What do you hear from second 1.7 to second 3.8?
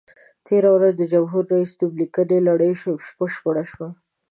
نوم لیکنې لړۍ بشپړه